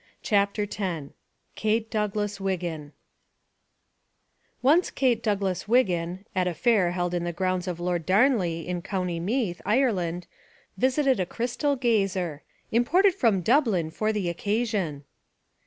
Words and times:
CHAPTER 0.23 0.63
X 0.63 1.09
KATE 1.53 1.91
DOUGLAS 1.91 2.39
WIGGIN 2.39 2.91
ONCE 4.63 4.89
Kate 4.89 5.21
Douglas 5.21 5.67
Wiggin, 5.67 6.25
at 6.35 6.47
a 6.47 6.55
fair 6.55 6.89
held 6.93 7.13
in 7.13 7.23
'the 7.23 7.33
grounds 7.33 7.67
of 7.67 7.79
Lord 7.79 8.07
Darnley, 8.07 8.67
in 8.67 8.81
County 8.81 9.19
Meath, 9.19 9.61
Ireland, 9.63 10.25
visited 10.75 11.19
a 11.19 11.27
crystal 11.27 11.75
gazer 11.75 12.41
"im 12.71 12.83
ported 12.83 13.13
from 13.13 13.41
Dublin 13.41 13.91
for 13.91 14.11
the 14.11 14.27
occasion." 14.27 15.03